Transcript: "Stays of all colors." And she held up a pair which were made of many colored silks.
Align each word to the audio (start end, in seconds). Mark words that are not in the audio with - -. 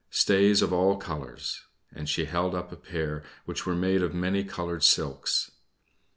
"Stays 0.09 0.63
of 0.63 0.73
all 0.73 0.97
colors." 0.97 1.63
And 1.93 2.09
she 2.09 2.25
held 2.25 2.55
up 2.55 2.71
a 2.71 2.75
pair 2.75 3.21
which 3.45 3.67
were 3.67 3.75
made 3.75 4.01
of 4.01 4.15
many 4.15 4.43
colored 4.43 4.83
silks. 4.83 5.51